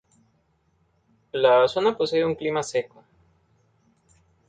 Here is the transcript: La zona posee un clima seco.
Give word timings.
La 1.31 1.67
zona 1.67 1.95
posee 1.95 2.25
un 2.25 2.33
clima 2.33 2.63
seco. 2.63 3.03